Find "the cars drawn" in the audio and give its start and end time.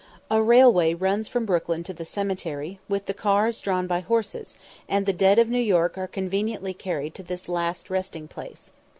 3.05-3.85